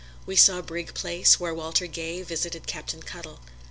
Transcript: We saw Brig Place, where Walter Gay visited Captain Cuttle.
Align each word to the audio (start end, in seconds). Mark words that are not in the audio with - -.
We 0.25 0.35
saw 0.35 0.63
Brig 0.63 0.95
Place, 0.95 1.39
where 1.39 1.53
Walter 1.53 1.85
Gay 1.85 2.23
visited 2.23 2.65
Captain 2.65 3.03
Cuttle. 3.03 3.39